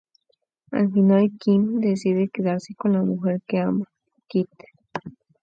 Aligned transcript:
Al 0.71 0.91
final 0.91 1.29
Kim 1.39 1.79
decide 1.79 2.27
quedarse 2.33 2.73
con 2.73 2.93
la 2.93 3.03
mujer 3.03 3.39
que 3.45 3.59
ama, 3.59 3.85
Kit. 4.27 4.49